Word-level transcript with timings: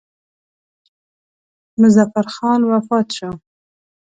مظفر 1.81 2.25
خان 2.35 2.61
وفات 2.71 3.07
شو. 3.17 3.31